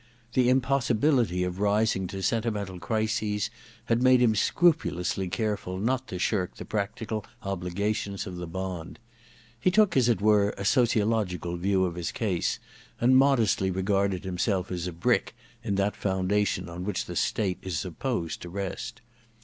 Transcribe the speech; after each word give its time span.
The 0.33 0.49
impossibility 0.49 1.43
of 1.43 1.59
rising 1.59 2.07
to 2.07 2.23
sentihiental 2.23 2.79
crises 2.81 3.51
had 3.85 4.01
made 4.01 4.19
him 4.19 4.33
scrupulously 4.33 5.29
careful 5.29 5.77
not 5.77 6.07
to 6.07 6.17
shirk 6.17 6.55
the 6.55 6.65
practical 6.65 7.23
obligations 7.43 8.25
of 8.25 8.37
the 8.37 8.47
bond. 8.47 8.97
He 9.59 9.69
took 9.69 9.95
as 9.95 10.09
it 10.09 10.19
were 10.19 10.55
a 10.57 10.63
sociolc^ical 10.63 11.55
view 11.59 11.85
of 11.85 11.97
lus 11.97 12.11
case, 12.11 12.57
and 12.99 13.15
modestly 13.15 13.69
regarded 13.69 14.23
himself 14.23 14.71
as 14.71 14.87
a 14.87 14.91
brick 14.91 15.35
in 15.63 15.75
that 15.75 15.95
foundation 15.95 16.67
on 16.67 16.83
which 16.83 17.05
the 17.05 17.15
state 17.15 17.59
is 17.61 17.77
supposed 17.77 18.41
to 18.41 18.49
rest. 18.49 19.01